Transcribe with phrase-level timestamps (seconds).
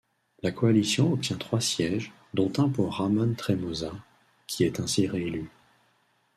[0.41, 3.91] La Coalition obtient trois sièges, dont un pour Ramon Tremosa,
[4.47, 5.51] qui est ainsi réélu.